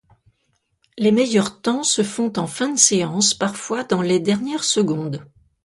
Les 0.97 1.11
meilleurs 1.11 1.61
temps 1.61 1.83
se 1.83 2.01
font 2.01 2.33
en 2.37 2.47
fin 2.47 2.69
de 2.69 2.79
séance, 2.79 3.35
parfois 3.35 3.83
dans 3.83 4.01
les 4.01 4.19
dernières 4.19 4.63
secondes. 4.63 5.23